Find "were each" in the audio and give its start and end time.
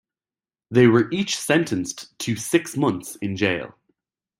0.87-1.37